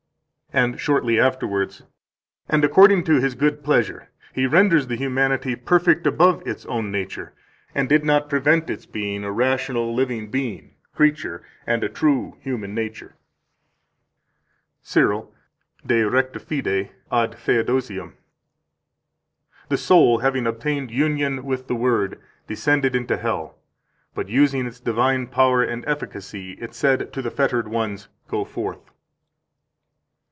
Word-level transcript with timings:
149 0.53 0.73
And 0.73 0.81
shortly 0.81 1.17
afterwards: 1.17 1.83
"And 2.49 2.65
according 2.65 3.05
to 3.05 3.21
His 3.21 3.35
good 3.35 3.63
pleasure 3.63 4.09
He 4.33 4.45
renders 4.45 4.87
the 4.87 4.97
humanity 4.97 5.55
perfect 5.55 6.05
above 6.05 6.45
its 6.45 6.65
own 6.65 6.91
nature, 6.91 7.31
and 7.73 7.87
did 7.87 8.03
not 8.03 8.27
prevent 8.29 8.69
its 8.69 8.85
being 8.85 9.23
a 9.23 9.31
rational 9.31 9.95
living 9.95 10.29
being 10.29 10.75
[creature, 10.93 11.41
and 11.65 11.85
a 11.85 11.87
true 11.87 12.35
human 12.41 12.75
nature]." 12.75 13.15
150 14.83 14.83
CYRIL, 14.83 15.33
De 15.85 16.03
Recta 16.03 16.39
Fide 16.41 16.91
ad 17.09 17.31
Theodosium 17.37 18.09
(t. 18.09 18.11
5, 18.11 18.11
op.): 18.11 19.69
"The 19.69 19.77
soul, 19.77 20.17
having 20.17 20.45
obtained 20.45 20.91
union 20.91 21.45
with 21.45 21.67
the 21.67 21.75
Word, 21.75 22.19
descended 22.47 22.93
into 22.93 23.15
hell; 23.15 23.57
but, 24.13 24.27
using 24.27 24.65
its 24.65 24.81
divine 24.81 25.27
power 25.27 25.63
and 25.63 25.85
efficacy, 25.87 26.57
it 26.59 26.73
said 26.73 27.13
to 27.13 27.21
the 27.21 27.31
fettered 27.31 27.69
ones, 27.69 28.09
Go 28.27 28.43
forth." 28.43 28.91